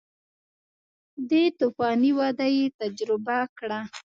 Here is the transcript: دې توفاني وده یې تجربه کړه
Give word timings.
دې 1.29 1.43
توفاني 1.59 2.11
وده 2.19 2.47
یې 2.57 2.65
تجربه 2.81 3.37
کړه 3.57 3.79